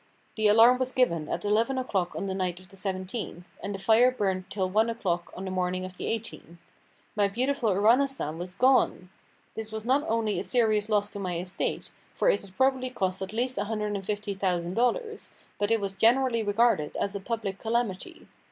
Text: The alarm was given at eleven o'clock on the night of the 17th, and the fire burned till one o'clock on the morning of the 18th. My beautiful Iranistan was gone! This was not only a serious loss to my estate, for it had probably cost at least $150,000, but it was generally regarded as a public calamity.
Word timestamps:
The 0.35 0.47
alarm 0.47 0.79
was 0.79 0.91
given 0.93 1.29
at 1.29 1.45
eleven 1.45 1.77
o'clock 1.77 2.15
on 2.15 2.25
the 2.25 2.33
night 2.33 2.59
of 2.59 2.69
the 2.69 2.75
17th, 2.75 3.43
and 3.61 3.75
the 3.75 3.77
fire 3.77 4.09
burned 4.09 4.49
till 4.49 4.67
one 4.67 4.89
o'clock 4.89 5.31
on 5.35 5.45
the 5.45 5.51
morning 5.51 5.85
of 5.85 5.95
the 5.97 6.05
18th. 6.05 6.57
My 7.15 7.27
beautiful 7.27 7.69
Iranistan 7.69 8.39
was 8.39 8.55
gone! 8.55 9.11
This 9.53 9.71
was 9.71 9.85
not 9.85 10.01
only 10.09 10.39
a 10.39 10.43
serious 10.43 10.89
loss 10.89 11.11
to 11.11 11.19
my 11.19 11.37
estate, 11.37 11.91
for 12.15 12.31
it 12.31 12.41
had 12.41 12.57
probably 12.57 12.89
cost 12.89 13.21
at 13.21 13.31
least 13.31 13.59
$150,000, 13.59 15.31
but 15.59 15.69
it 15.69 15.79
was 15.79 15.93
generally 15.93 16.41
regarded 16.41 16.97
as 16.97 17.13
a 17.13 17.19
public 17.19 17.59
calamity. 17.59 18.27